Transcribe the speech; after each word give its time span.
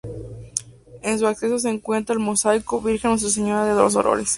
En 1.03 1.19
su 1.19 1.27
acceso 1.27 1.59
se 1.59 1.69
encuentra 1.69 2.13
el 2.13 2.19
mosaico 2.19 2.81
"Virgen 2.81 3.11
Nuestra 3.11 3.29
Señora 3.29 3.65
de 3.65 3.75
los 3.75 3.93
Dolores". 3.93 4.29